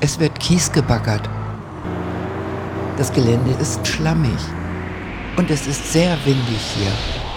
Es 0.00 0.18
wird 0.18 0.40
Kies 0.40 0.72
gebaggert. 0.72 1.30
Das 2.98 3.12
Gelände 3.12 3.52
ist 3.60 3.86
schlammig. 3.86 4.40
Und 5.36 5.48
es 5.48 5.68
ist 5.68 5.92
sehr 5.92 6.18
windig 6.24 6.60
hier. 6.74 7.29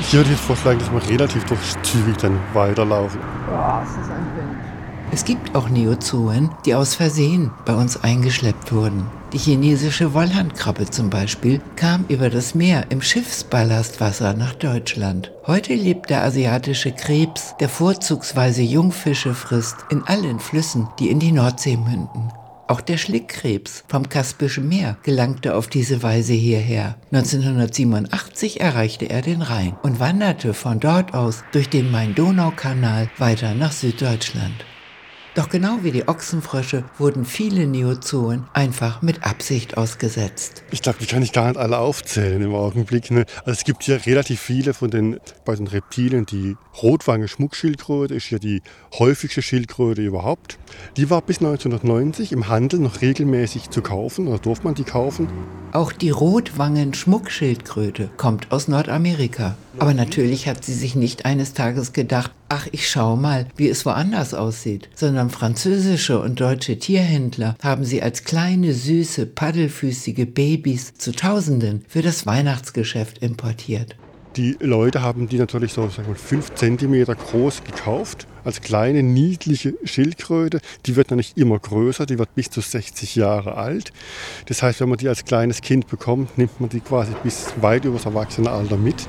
Ich 0.00 0.14
würde 0.14 0.30
jetzt 0.30 0.40
vorschlagen, 0.40 0.78
dass 0.80 0.90
wir 0.90 1.08
relativ 1.08 1.44
zügig 1.82 2.16
dann 2.16 2.38
weiterlaufen. 2.52 3.20
Es 3.20 3.90
ist 3.90 4.10
ein 4.10 4.36
Wind. 4.36 4.70
Es 5.12 5.24
gibt 5.24 5.56
auch 5.56 5.68
Neozoen, 5.68 6.50
die 6.64 6.74
aus 6.74 6.94
Versehen 6.94 7.50
bei 7.64 7.74
uns 7.74 8.02
eingeschleppt 8.02 8.72
wurden. 8.72 9.06
Die 9.32 9.38
chinesische 9.38 10.14
Wollhandkrabbe 10.14 10.88
zum 10.88 11.10
Beispiel 11.10 11.60
kam 11.74 12.04
über 12.08 12.30
das 12.30 12.54
Meer 12.54 12.86
im 12.90 13.02
Schiffsballastwasser 13.02 14.34
nach 14.34 14.54
Deutschland. 14.54 15.32
Heute 15.46 15.74
lebt 15.74 16.10
der 16.10 16.22
asiatische 16.22 16.92
Krebs, 16.92 17.54
der 17.58 17.68
vorzugsweise 17.68 18.62
Jungfische 18.62 19.34
frisst, 19.34 19.76
in 19.90 20.02
allen 20.04 20.38
Flüssen, 20.38 20.88
die 21.00 21.10
in 21.10 21.18
die 21.18 21.32
Nordsee 21.32 21.76
münden. 21.76 22.32
Auch 22.70 22.80
der 22.80 22.98
Schlickkrebs 22.98 23.82
vom 23.88 24.08
Kaspischen 24.08 24.68
Meer 24.68 24.96
gelangte 25.02 25.56
auf 25.56 25.66
diese 25.66 26.04
Weise 26.04 26.34
hierher. 26.34 26.94
1987 27.10 28.60
erreichte 28.60 29.10
er 29.10 29.22
den 29.22 29.42
Rhein 29.42 29.76
und 29.82 29.98
wanderte 29.98 30.54
von 30.54 30.78
dort 30.78 31.12
aus 31.12 31.42
durch 31.50 31.68
den 31.68 31.90
Main-Donau-Kanal 31.90 33.10
weiter 33.18 33.54
nach 33.54 33.72
Süddeutschland. 33.72 34.54
Doch 35.36 35.48
genau 35.48 35.78
wie 35.82 35.92
die 35.92 36.08
Ochsenfrösche 36.08 36.82
wurden 36.98 37.24
viele 37.24 37.68
Neozoen 37.68 38.46
einfach 38.52 39.00
mit 39.00 39.22
Absicht 39.22 39.76
ausgesetzt. 39.76 40.64
Ich 40.72 40.82
glaube, 40.82 40.98
die 41.00 41.06
kann 41.06 41.22
ich 41.22 41.32
gar 41.32 41.46
nicht 41.46 41.56
alle 41.56 41.78
aufzählen 41.78 42.42
im 42.42 42.52
Augenblick. 42.52 43.12
Ne? 43.12 43.26
Also 43.44 43.52
es 43.52 43.62
gibt 43.62 43.84
hier 43.84 44.04
relativ 44.06 44.40
viele 44.40 44.74
von 44.74 44.90
den, 44.90 45.20
bei 45.44 45.54
den 45.54 45.68
Reptilien. 45.68 46.26
Die 46.26 46.56
Rotwange-Schmuckschildkröte 46.82 48.14
ist 48.14 48.24
hier 48.24 48.40
die 48.40 48.60
häufigste 48.98 49.40
Schildkröte 49.40 50.02
überhaupt. 50.02 50.58
Die 50.96 51.10
war 51.10 51.22
bis 51.22 51.38
1990 51.38 52.32
im 52.32 52.48
Handel 52.48 52.80
noch 52.80 53.00
regelmäßig 53.00 53.70
zu 53.70 53.82
kaufen, 53.82 54.26
oder 54.26 54.38
durfte 54.38 54.64
man 54.64 54.74
die 54.74 54.82
kaufen. 54.82 55.28
Auch 55.70 55.92
die 55.92 56.10
Rotwangen-Schmuckschildkröte 56.10 58.10
kommt 58.16 58.50
aus 58.50 58.66
Nordamerika. 58.66 59.54
Aber 59.78 59.94
natürlich 59.94 60.48
hat 60.48 60.64
sie 60.64 60.74
sich 60.74 60.96
nicht 60.96 61.24
eines 61.24 61.52
Tages 61.52 61.92
gedacht, 61.92 62.32
ach, 62.48 62.66
ich 62.72 62.88
schau 62.88 63.16
mal, 63.16 63.46
wie 63.56 63.68
es 63.68 63.86
woanders 63.86 64.34
aussieht, 64.34 64.88
sondern 64.94 65.30
französische 65.30 66.20
und 66.20 66.40
deutsche 66.40 66.78
Tierhändler 66.78 67.56
haben 67.62 67.84
sie 67.84 68.02
als 68.02 68.24
kleine, 68.24 68.74
süße, 68.74 69.26
paddelfüßige 69.26 70.26
Babys 70.26 70.94
zu 70.94 71.12
Tausenden 71.12 71.84
für 71.88 72.02
das 72.02 72.26
Weihnachtsgeschäft 72.26 73.18
importiert. 73.18 73.96
Die 74.36 74.56
Leute 74.60 75.02
haben 75.02 75.28
die 75.28 75.38
natürlich 75.38 75.72
so 75.72 75.88
sagen 75.88 76.08
wir, 76.08 76.14
5 76.14 76.54
cm 76.54 77.04
groß 77.04 77.64
gekauft, 77.64 78.26
als 78.44 78.60
kleine, 78.60 79.02
niedliche 79.02 79.74
Schildkröte. 79.84 80.60
Die 80.86 80.96
wird 80.96 81.10
natürlich 81.10 81.36
immer 81.36 81.58
größer, 81.58 82.06
die 82.06 82.18
wird 82.18 82.34
bis 82.34 82.50
zu 82.50 82.60
60 82.60 83.16
Jahre 83.16 83.54
alt. 83.56 83.92
Das 84.46 84.62
heißt, 84.62 84.80
wenn 84.80 84.88
man 84.88 84.98
die 84.98 85.08
als 85.08 85.24
kleines 85.24 85.60
Kind 85.60 85.88
bekommt, 85.88 86.36
nimmt 86.38 86.60
man 86.60 86.70
die 86.70 86.80
quasi 86.80 87.12
bis 87.22 87.52
weit 87.60 87.84
übers 87.84 88.06
Erwachsenenalter 88.06 88.76
mit. 88.76 89.08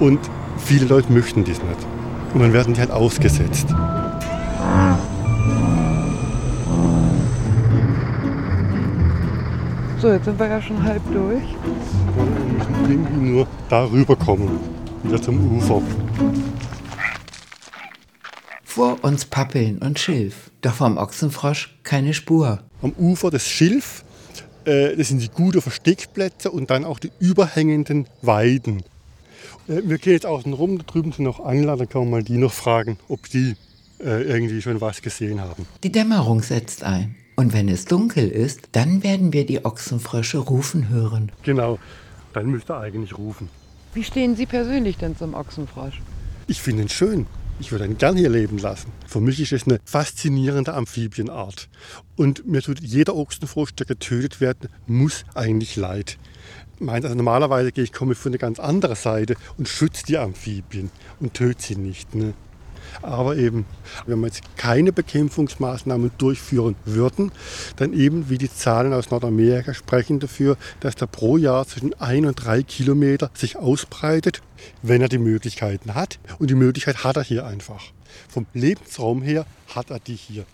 Und 0.00 0.20
viele 0.58 0.86
Leute 0.86 1.12
möchten 1.12 1.44
das 1.44 1.62
nicht. 1.62 1.86
Und 2.34 2.40
dann 2.40 2.52
werden 2.52 2.74
die 2.74 2.80
halt 2.80 2.90
ausgesetzt. 2.90 3.68
So, 10.00 10.12
jetzt 10.12 10.26
sind 10.26 10.38
wir 10.38 10.46
ja 10.46 10.62
schon 10.62 10.80
halb 10.84 11.02
durch. 11.12 11.42
Wir 12.14 12.24
müssen 12.24 12.90
irgendwie 12.90 13.30
nur 13.30 13.46
darüber 13.68 14.14
kommen, 14.14 14.60
wieder 15.02 15.20
zum 15.20 15.56
Ufer. 15.56 15.82
Vor 18.78 19.02
uns 19.02 19.24
Pappeln 19.24 19.78
und 19.78 19.98
Schilf, 19.98 20.52
doch 20.60 20.72
vom 20.72 20.98
Ochsenfrosch 20.98 21.76
keine 21.82 22.14
Spur. 22.14 22.60
Am 22.80 22.92
Ufer 22.92 23.28
des 23.28 23.44
Schilf, 23.44 24.04
äh, 24.66 24.94
das 24.94 25.08
sind 25.08 25.20
die 25.20 25.30
guten 25.30 25.60
Versteckplätze 25.60 26.52
und 26.52 26.70
dann 26.70 26.84
auch 26.84 27.00
die 27.00 27.10
überhängenden 27.18 28.06
Weiden. 28.22 28.84
Äh, 29.66 29.82
wir 29.82 29.98
gehen 29.98 30.12
jetzt 30.12 30.26
außen 30.26 30.52
rum, 30.52 30.78
da 30.78 30.84
drüben 30.84 31.10
sind 31.10 31.24
noch 31.24 31.44
Angler, 31.44 31.76
da 31.76 31.86
kann 31.86 32.02
man 32.02 32.10
mal 32.10 32.22
die 32.22 32.36
noch 32.36 32.52
fragen, 32.52 32.98
ob 33.08 33.28
die 33.28 33.56
äh, 33.98 34.22
irgendwie 34.22 34.62
schon 34.62 34.80
was 34.80 35.02
gesehen 35.02 35.40
haben. 35.40 35.66
Die 35.82 35.90
Dämmerung 35.90 36.40
setzt 36.42 36.84
ein. 36.84 37.16
Und 37.34 37.52
wenn 37.52 37.68
es 37.68 37.84
dunkel 37.84 38.28
ist, 38.28 38.68
dann 38.70 39.02
werden 39.02 39.32
wir 39.32 39.44
die 39.44 39.64
Ochsenfrösche 39.64 40.38
rufen 40.38 40.88
hören. 40.88 41.32
Genau, 41.42 41.80
dann 42.32 42.46
müsst 42.46 42.70
ihr 42.70 42.78
eigentlich 42.78 43.18
rufen. 43.18 43.48
Wie 43.92 44.04
stehen 44.04 44.36
Sie 44.36 44.46
persönlich 44.46 44.98
denn 44.98 45.16
zum 45.16 45.34
Ochsenfrosch? 45.34 46.00
Ich 46.46 46.62
finde 46.62 46.82
ihn 46.82 46.88
schön. 46.88 47.26
Ich 47.60 47.72
würde 47.72 47.86
ihn 47.86 47.98
gern 47.98 48.16
hier 48.16 48.30
leben 48.30 48.58
lassen. 48.58 48.92
Für 49.06 49.20
mich 49.20 49.40
ist 49.40 49.52
es 49.52 49.66
eine 49.66 49.80
faszinierende 49.84 50.74
Amphibienart. 50.74 51.68
Und 52.16 52.46
mir 52.46 52.62
tut 52.62 52.80
jeder 52.80 53.16
Ochsenfrosch, 53.16 53.74
der 53.74 53.86
getötet 53.86 54.40
wird, 54.40 54.68
muss 54.86 55.24
eigentlich 55.34 55.74
leid. 55.74 56.18
Also 56.86 57.12
normalerweise 57.14 57.72
gehe 57.72 57.82
ich 57.82 57.92
komme 57.92 58.14
von 58.14 58.30
einer 58.30 58.38
ganz 58.38 58.60
anderen 58.60 58.94
Seite 58.94 59.34
und 59.56 59.68
schütze 59.68 60.04
die 60.06 60.18
Amphibien 60.18 60.90
und 61.18 61.34
töte 61.34 61.60
sie 61.60 61.76
nicht. 61.76 62.14
Ne? 62.14 62.34
Aber 63.02 63.36
eben, 63.36 63.66
wenn 64.06 64.20
wir 64.20 64.26
jetzt 64.26 64.42
keine 64.56 64.92
Bekämpfungsmaßnahmen 64.92 66.10
durchführen 66.18 66.76
würden, 66.84 67.32
dann 67.76 67.92
eben 67.92 68.28
wie 68.28 68.38
die 68.38 68.52
Zahlen 68.52 68.92
aus 68.92 69.10
Nordamerika 69.10 69.74
sprechen 69.74 70.20
dafür, 70.20 70.56
dass 70.80 70.94
der 70.94 71.06
pro 71.06 71.36
Jahr 71.36 71.66
zwischen 71.66 71.94
ein 72.00 72.26
und 72.26 72.34
drei 72.34 72.62
Kilometer 72.62 73.30
sich 73.34 73.56
ausbreitet, 73.56 74.42
wenn 74.82 75.02
er 75.02 75.08
die 75.08 75.18
Möglichkeiten 75.18 75.94
hat. 75.94 76.18
Und 76.38 76.50
die 76.50 76.54
Möglichkeit 76.54 77.04
hat 77.04 77.16
er 77.16 77.22
hier 77.22 77.46
einfach. 77.46 77.84
Vom 78.28 78.46
Lebensraum 78.54 79.22
her 79.22 79.46
hat 79.74 79.90
er 79.90 80.00
die 80.00 80.16
hier. 80.16 80.44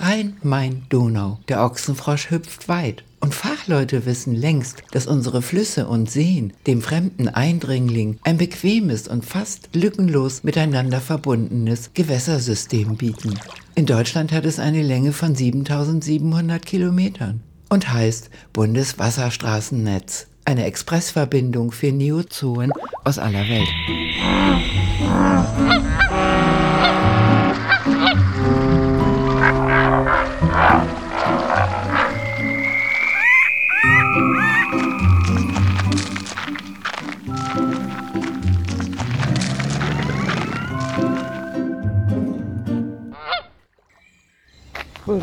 Rhein, 0.00 0.38
Main, 0.42 0.86
Donau. 0.88 1.38
Der 1.48 1.62
Ochsenfrosch 1.62 2.30
hüpft 2.30 2.68
weit. 2.68 3.04
Und 3.20 3.34
Fachleute 3.34 4.06
wissen 4.06 4.34
längst, 4.34 4.82
dass 4.92 5.06
unsere 5.06 5.42
Flüsse 5.42 5.86
und 5.86 6.10
Seen 6.10 6.54
dem 6.66 6.80
fremden 6.80 7.28
Eindringling 7.28 8.18
ein 8.22 8.38
bequemes 8.38 9.08
und 9.08 9.26
fast 9.26 9.68
lückenlos 9.74 10.42
miteinander 10.42 11.02
verbundenes 11.02 11.90
Gewässersystem 11.92 12.96
bieten. 12.96 13.38
In 13.74 13.84
Deutschland 13.84 14.32
hat 14.32 14.46
es 14.46 14.58
eine 14.58 14.82
Länge 14.82 15.12
von 15.12 15.34
7700 15.34 16.64
Kilometern 16.64 17.42
und 17.68 17.92
heißt 17.92 18.30
Bundeswasserstraßennetz, 18.54 20.28
eine 20.46 20.64
Expressverbindung 20.64 21.72
für 21.72 21.92
Neozoen 21.92 22.72
aus 23.04 23.18
aller 23.18 23.46
Welt. 23.46 23.68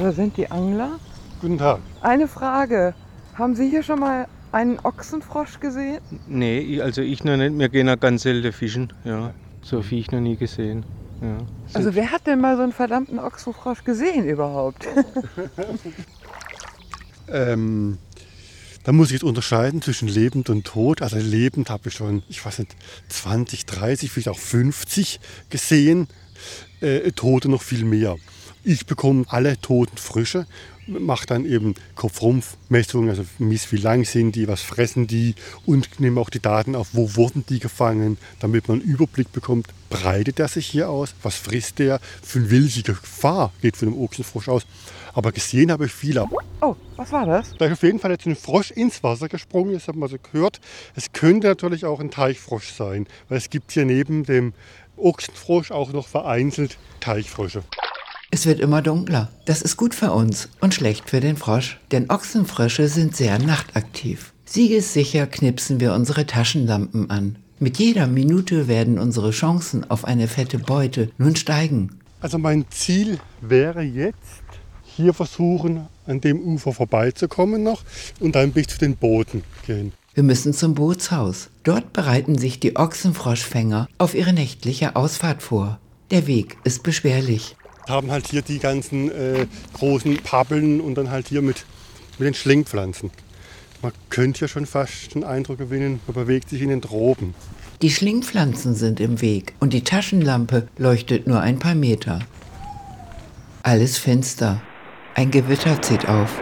Da 0.07 0.13
sind 0.13 0.37
die 0.37 0.49
Angler. 0.49 1.01
Guten 1.41 1.57
Tag. 1.57 1.79
Eine 1.99 2.29
Frage. 2.29 2.93
Haben 3.35 3.55
Sie 3.57 3.69
hier 3.69 3.83
schon 3.83 3.99
mal 3.99 4.29
einen 4.53 4.79
Ochsenfrosch 4.79 5.59
gesehen? 5.59 5.99
Nee, 6.29 6.59
ich- 6.59 6.81
also 6.81 7.01
ich 7.01 7.25
noch 7.25 7.35
nicht. 7.35 7.59
Wir 7.59 7.67
gehen 7.67 7.89
auch 7.89 7.99
ganz 7.99 8.21
selten 8.23 8.53
fischen. 8.53 8.93
Ja. 9.03 9.33
So 9.61 9.81
viel 9.81 9.99
ich 9.99 10.09
noch 10.09 10.21
nie 10.21 10.37
gesehen. 10.37 10.85
Ja. 11.21 11.39
Also 11.73 11.93
wer 11.93 12.09
hat 12.09 12.25
denn 12.25 12.39
mal 12.39 12.55
so 12.55 12.63
einen 12.63 12.71
verdammten 12.71 13.19
Ochsenfrosch 13.19 13.83
gesehen 13.83 14.23
überhaupt? 14.29 14.87
Ähm, 17.29 17.97
da 18.85 18.93
muss 18.93 19.07
ich 19.07 19.13
jetzt 19.15 19.23
unterscheiden 19.25 19.81
zwischen 19.81 20.07
lebend 20.07 20.49
und 20.49 20.65
tot. 20.65 21.01
Also 21.01 21.17
lebend 21.17 21.69
habe 21.69 21.89
ich 21.89 21.95
schon, 21.95 22.23
ich 22.29 22.45
weiß 22.45 22.59
nicht, 22.59 22.77
20, 23.09 23.65
30, 23.65 24.09
vielleicht 24.09 24.29
auch 24.29 24.39
50 24.39 25.19
gesehen. 25.49 26.07
Äh, 26.79 27.11
Tote 27.11 27.49
noch 27.49 27.61
viel 27.61 27.83
mehr. 27.83 28.15
Ich 28.69 28.85
bekomme 28.85 29.23
alle 29.29 29.57
toten 29.61 29.95
Frösche 29.95 30.45
mache 30.87 31.25
dann 31.25 31.45
eben 31.45 31.75
Kopf-Rumpf-Messungen, 31.95 33.09
also 33.09 33.23
miss, 33.39 33.71
wie 33.71 33.77
lang 33.77 34.05
sind 34.05 34.35
die, 34.35 34.47
was 34.47 34.61
fressen 34.61 35.07
die 35.07 35.35
und 35.65 35.99
nehme 35.99 36.19
auch 36.19 36.29
die 36.29 36.39
Daten 36.39 36.75
auf, 36.75 36.89
wo 36.93 37.15
wurden 37.15 37.45
die 37.47 37.59
gefangen, 37.59 38.17
damit 38.39 38.67
man 38.67 38.81
einen 38.81 38.89
Überblick 38.89 39.31
bekommt, 39.31 39.67
breitet 39.89 40.39
er 40.39 40.47
sich 40.47 40.67
hier 40.67 40.89
aus, 40.89 41.13
was 41.23 41.35
frisst 41.35 41.79
der, 41.79 41.99
für 42.21 42.49
welche 42.51 42.83
Gefahr 42.83 43.51
geht 43.61 43.77
von 43.77 43.89
dem 43.89 43.99
Ochsenfrosch 43.99 44.49
aus. 44.49 44.65
Aber 45.13 45.31
gesehen 45.31 45.71
habe 45.71 45.85
ich 45.85 45.91
viele. 45.91 46.25
Oh, 46.61 46.75
was 46.95 47.11
war 47.11 47.25
das? 47.25 47.53
Da 47.57 47.65
ist 47.65 47.73
auf 47.73 47.83
jeden 47.83 47.99
Fall 47.99 48.11
jetzt 48.11 48.27
ein 48.27 48.35
Frosch 48.35 48.71
ins 48.71 49.01
Wasser 49.03 49.27
gesprungen, 49.27 49.73
das 49.73 49.87
hat 49.87 49.95
man 49.95 50.09
so 50.09 50.17
gehört. 50.31 50.59
Es 50.95 51.11
könnte 51.11 51.47
natürlich 51.47 51.85
auch 51.85 51.99
ein 51.99 52.11
Teichfrosch 52.11 52.71
sein, 52.71 53.07
weil 53.29 53.37
es 53.37 53.49
gibt 53.49 53.71
hier 53.71 53.85
neben 53.85 54.23
dem 54.23 54.53
Ochsenfrosch 54.95 55.71
auch 55.71 55.91
noch 55.91 56.07
vereinzelt 56.07 56.77
Teichfrösche. 56.99 57.63
Es 58.29 58.45
wird 58.45 58.59
immer 58.59 58.81
dunkler. 58.81 59.29
Das 59.45 59.61
ist 59.61 59.77
gut 59.77 59.95
für 59.95 60.11
uns 60.11 60.49
und 60.59 60.73
schlecht 60.73 61.09
für 61.09 61.21
den 61.21 61.37
Frosch, 61.37 61.79
denn 61.91 62.09
Ochsenfrösche 62.09 62.89
sind 62.89 63.15
sehr 63.15 63.39
nachtaktiv. 63.39 64.33
Siegessicher 64.45 65.27
knipsen 65.27 65.79
wir 65.79 65.93
unsere 65.93 66.25
Taschenlampen 66.25 67.09
an. 67.09 67.37
Mit 67.59 67.77
jeder 67.77 68.05
Minute 68.05 68.67
werden 68.67 68.99
unsere 68.99 69.31
Chancen 69.31 69.89
auf 69.89 70.05
eine 70.05 70.27
fette 70.27 70.59
Beute 70.59 71.09
nun 71.17 71.35
steigen. 71.35 71.99
Also 72.19 72.37
mein 72.37 72.65
Ziel 72.69 73.19
wäre 73.41 73.81
jetzt, 73.81 74.43
hier 74.83 75.13
versuchen, 75.13 75.87
an 76.05 76.21
dem 76.21 76.39
Ufer 76.41 76.73
vorbeizukommen 76.73 77.63
noch 77.63 77.83
und 78.19 78.35
dann 78.35 78.51
bis 78.51 78.67
zu 78.67 78.77
den 78.77 78.95
Booten 78.95 79.43
gehen. 79.65 79.93
Wir 80.13 80.23
müssen 80.23 80.53
zum 80.53 80.73
Bootshaus. 80.73 81.49
Dort 81.63 81.93
bereiten 81.93 82.37
sich 82.37 82.59
die 82.59 82.75
Ochsenfroschfänger 82.75 83.87
auf 83.99 84.15
ihre 84.15 84.33
nächtliche 84.33 84.95
Ausfahrt 84.95 85.43
vor. 85.43 85.79
Der 86.11 86.25
Weg 86.25 86.57
ist 86.63 86.83
beschwerlich. 86.83 87.55
Haben 87.87 88.11
halt 88.11 88.27
hier 88.27 88.41
die 88.41 88.59
ganzen 88.59 89.09
äh, 89.11 89.47
großen 89.73 90.17
Pappeln 90.17 90.81
und 90.81 90.95
dann 90.95 91.09
halt 91.09 91.27
hier 91.27 91.41
mit, 91.41 91.65
mit 92.19 92.27
den 92.27 92.33
Schlingpflanzen. 92.33 93.11
Man 93.81 93.91
könnte 94.09 94.41
ja 94.41 94.47
schon 94.47 94.65
fast 94.65 95.13
den 95.13 95.23
Eindruck 95.23 95.59
gewinnen, 95.59 95.99
man 96.07 96.15
bewegt 96.15 96.49
sich 96.49 96.61
in 96.61 96.69
den 96.69 96.81
Tropen. 96.81 97.35
Die 97.81 97.91
Schlingpflanzen 97.91 98.73
sind 98.73 98.99
im 98.99 99.21
Weg 99.21 99.53
und 99.59 99.71
die 99.71 99.83
Taschenlampe 99.83 100.67
leuchtet 100.77 101.27
nur 101.27 101.41
ein 101.41 101.59
paar 101.59 101.75
Meter. 101.75 102.19
Alles 103.61 103.97
finster. 103.97 104.61
Ein 105.13 105.29
Gewitter 105.29 105.81
zieht 105.81 106.07
auf. 106.07 106.41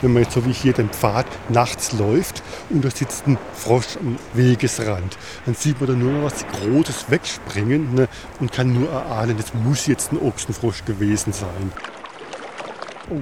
Wenn 0.00 0.12
man 0.12 0.22
jetzt 0.22 0.34
so 0.34 0.46
wie 0.46 0.52
hier 0.52 0.72
den 0.72 0.90
Pfad 0.90 1.26
nachts 1.48 1.92
läuft 1.92 2.42
und 2.70 2.84
da 2.84 2.90
sitzt 2.90 3.26
ein 3.26 3.36
Frosch 3.52 3.96
am 3.98 4.16
Wegesrand, 4.32 5.18
dann 5.44 5.54
sieht 5.54 5.80
man 5.80 5.90
da 5.90 5.96
nur 5.96 6.12
noch 6.12 6.24
was 6.24 6.46
Großes 6.46 7.10
wegspringen 7.10 7.94
ne, 7.94 8.08
und 8.38 8.52
kann 8.52 8.72
nur 8.72 8.88
erahnen, 8.90 9.36
das 9.36 9.52
muss 9.54 9.86
jetzt 9.88 10.12
ein 10.12 10.20
Ochsenfrosch 10.20 10.84
gewesen 10.84 11.32
sein. 11.32 11.72
Oh, 13.10 13.20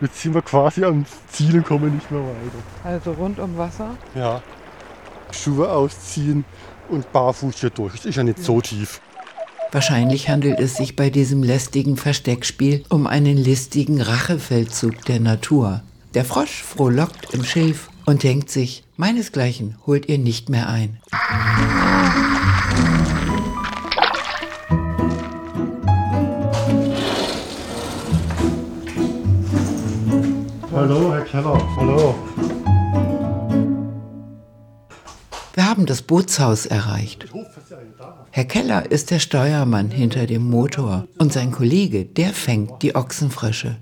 jetzt 0.00 0.20
sind 0.20 0.34
wir 0.34 0.42
quasi 0.42 0.84
am 0.84 1.04
Ziel 1.32 1.56
und 1.56 1.64
kommen 1.64 1.94
nicht 1.94 2.10
mehr 2.10 2.20
weiter. 2.20 2.62
Also 2.84 3.12
rund 3.12 3.40
um 3.40 3.58
Wasser. 3.58 3.96
Ja, 4.14 4.42
Schuhe 5.32 5.70
ausziehen 5.70 6.44
und 6.88 7.10
barfuß 7.12 7.56
hier 7.58 7.70
durch. 7.70 7.94
Es 7.94 8.04
ist 8.04 8.14
ja 8.14 8.22
nicht 8.22 8.38
so 8.38 8.60
tief. 8.60 9.00
Wahrscheinlich 9.72 10.28
handelt 10.28 10.60
es 10.60 10.76
sich 10.76 10.96
bei 10.96 11.08
diesem 11.08 11.42
lästigen 11.42 11.96
Versteckspiel 11.96 12.84
um 12.90 13.06
einen 13.06 13.38
listigen 13.38 14.02
Rachefeldzug 14.02 15.04
der 15.06 15.18
Natur. 15.18 15.82
Der 16.14 16.26
Frosch 16.26 16.62
frohlockt 16.62 17.32
im 17.32 17.42
Schilf 17.42 17.88
und 18.04 18.22
denkt 18.22 18.50
sich, 18.50 18.84
meinesgleichen 18.98 19.78
holt 19.86 20.10
ihr 20.10 20.18
nicht 20.18 20.50
mehr 20.50 20.68
ein. 20.68 20.98
Hallo, 30.70 31.14
Herr 31.14 31.22
Keller. 31.22 31.76
Hallo. 31.76 32.14
Wir 35.54 35.66
haben 35.66 35.86
das 35.86 36.02
Bootshaus 36.02 36.66
erreicht. 36.66 37.26
Herr 38.30 38.44
Keller 38.44 38.90
ist 38.90 39.10
der 39.10 39.18
Steuermann 39.18 39.90
hinter 39.90 40.26
dem 40.26 40.50
Motor 40.50 41.06
und 41.16 41.32
sein 41.32 41.52
Kollege, 41.52 42.04
der 42.04 42.34
fängt 42.34 42.82
die 42.82 42.94
Ochsenfrösche. 42.94 43.76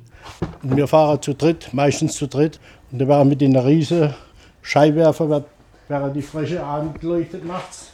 Und 0.62 0.76
wir 0.76 0.86
fahren 0.86 1.20
zu 1.22 1.34
dritt, 1.34 1.72
meistens 1.72 2.14
zu 2.14 2.26
dritt. 2.26 2.60
Und 2.92 2.98
da 2.98 3.08
werden 3.08 3.28
mit 3.28 3.40
den 3.40 3.56
riesen 3.56 4.14
Scheinwerfer 4.62 5.28
wird, 5.28 5.46
werden 5.88 6.12
die 6.12 6.22
Frösche 6.22 6.62
angeleuchtet 6.64 7.46
nachts. 7.46 7.92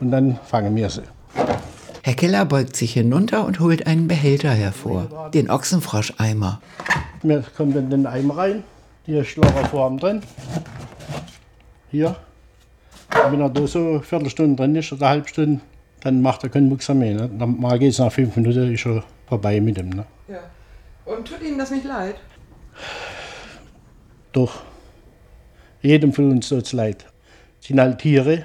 Und 0.00 0.10
dann 0.10 0.38
fangen 0.44 0.74
wir 0.76 0.88
sie. 0.90 1.02
Herr 2.02 2.14
Keller 2.14 2.44
beugt 2.44 2.76
sich 2.76 2.92
hinunter 2.92 3.44
und 3.44 3.58
holt 3.58 3.86
einen 3.86 4.06
Behälter 4.06 4.50
hervor, 4.50 5.30
den 5.34 5.50
Ochsenfroscheimer. 5.50 6.60
Wir 7.22 7.42
kommen 7.56 7.74
dann 7.74 7.84
in 7.84 7.90
den 7.90 8.06
Eimer 8.06 8.36
rein. 8.36 8.64
Hier 9.04 9.22
ist 9.22 9.34
Chloroform 9.34 9.98
drin. 9.98 10.22
Hier. 11.90 12.14
Und 13.24 13.32
wenn 13.32 13.40
er 13.40 13.50
da 13.50 13.66
so 13.66 13.78
eine 13.78 14.02
Viertelstunde 14.02 14.54
drin 14.54 14.76
ist 14.76 14.92
oder 14.92 15.06
eine 15.06 15.10
halbe 15.10 15.28
Stunde, 15.28 15.60
dann 16.02 16.22
macht 16.22 16.44
er 16.44 16.50
keinen 16.50 16.68
Mucks 16.68 16.88
mehr. 16.90 17.14
Ne? 17.14 17.30
Dann 17.38 17.78
geht 17.78 17.90
es 17.90 17.98
nach 17.98 18.12
fünf 18.12 18.36
Minuten, 18.36 18.72
ist 18.72 18.86
er 18.86 19.02
vorbei 19.26 19.60
mit 19.60 19.76
dem. 19.76 19.90
Ne? 19.90 20.04
Ja. 20.28 20.38
Und 21.06 21.28
tut 21.28 21.40
Ihnen 21.42 21.58
das 21.58 21.70
nicht 21.70 21.84
leid? 21.84 22.16
Doch. 24.32 24.62
Jedem 25.80 26.12
von 26.12 26.30
uns 26.30 26.48
tut 26.48 26.64
es 26.64 26.72
leid. 26.72 27.06
Es 27.60 27.68
sind 27.68 27.80
halt 27.80 28.00
Tiere. 28.00 28.44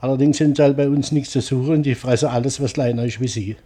Allerdings 0.00 0.38
sind 0.38 0.56
sie 0.56 0.62
halt 0.62 0.76
bei 0.76 0.88
uns 0.88 1.10
nichts 1.10 1.32
zu 1.32 1.40
suchen. 1.40 1.82
Die 1.82 1.96
fressen 1.96 2.28
alles, 2.28 2.62
was 2.62 2.74
kleiner 2.74 3.04
ist 3.04 3.20
wie 3.20 3.28
sie. 3.28 3.56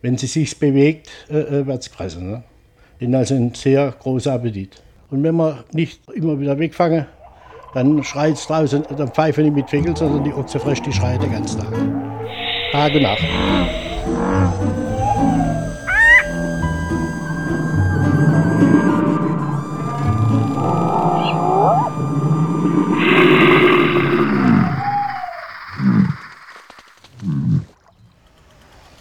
Wenn 0.00 0.16
sie 0.16 0.28
sich 0.28 0.56
bewegt, 0.58 1.10
äh, 1.28 1.40
äh, 1.40 1.66
wird 1.66 1.82
es 1.82 1.90
gefressen. 1.90 2.30
Ne? 2.30 2.44
Die 3.00 3.12
also 3.14 3.34
einen 3.34 3.52
sehr 3.54 3.92
großen 3.98 4.30
Appetit. 4.30 4.80
Und 5.10 5.24
wenn 5.24 5.34
wir 5.34 5.64
nicht 5.72 6.00
immer 6.14 6.38
wieder 6.38 6.58
wegfangen, 6.58 7.06
dann 7.74 8.02
schreit 8.04 8.34
es 8.34 8.46
draußen, 8.46 8.84
dann 8.96 9.08
pfeifen 9.08 9.44
die 9.44 9.50
mit 9.50 9.68
Fegel, 9.68 9.96
sondern 9.96 10.24
die 10.24 10.32
Ochse 10.32 10.60
frisch, 10.60 10.80
die 10.82 10.92
schreit 10.92 11.22
den 11.22 11.32
ganzen 11.32 11.60
Tag. 11.60 11.74
Tag 12.72 12.94
und 12.94 13.02
Nacht. 13.02 14.87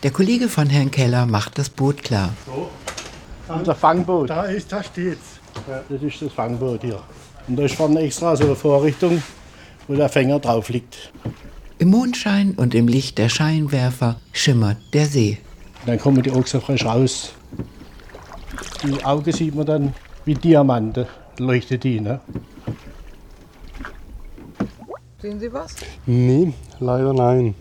Der 0.07 0.13
Kollege 0.13 0.47
von 0.47 0.69
Herrn 0.69 0.89
Keller 0.89 1.25
macht 1.25 1.57
das 1.57 1.69
Boot 1.69 2.01
klar. 2.01 2.33
Unser 3.49 3.75
Fangboot. 3.75 4.29
Da 4.29 4.43
ist, 4.43 4.71
da 4.71 4.81
steht's. 4.81 5.41
Ja, 5.67 5.83
das 5.89 6.01
ist 6.01 6.21
das 6.21 6.31
Fangboot 6.31 6.79
hier. 6.81 7.01
Und 7.45 7.57
da 7.57 7.63
ist 7.63 7.75
vorne 7.75 7.99
extra 7.99 8.33
so 8.33 8.45
eine 8.45 8.55
Vorrichtung, 8.55 9.21
wo 9.85 9.95
der 9.95 10.07
Fänger 10.07 10.39
drauf 10.39 10.69
liegt. 10.69 11.11
Im 11.77 11.89
Mondschein 11.89 12.53
und 12.55 12.73
im 12.73 12.87
Licht 12.87 13.17
der 13.17 13.27
Scheinwerfer 13.27 14.15
schimmert 14.31 14.77
der 14.93 15.07
See. 15.07 15.39
Dann 15.85 15.99
kommen 15.99 16.23
die 16.23 16.31
Ochse 16.31 16.61
frisch 16.61 16.85
raus. 16.85 17.33
Die 18.83 19.03
Augen 19.03 19.33
sieht 19.33 19.55
man 19.55 19.65
dann 19.65 19.93
wie 20.23 20.35
Diamanten, 20.35 21.05
leuchtet 21.37 21.83
die. 21.83 21.99
Ne? 21.99 22.21
Sehen 25.21 25.37
Sie 25.37 25.51
was? 25.51 25.75
Nee, 26.05 26.53
leider 26.79 27.11
nein. 27.11 27.55